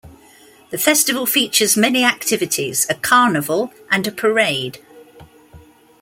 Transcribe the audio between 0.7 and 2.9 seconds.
The festival features many activities,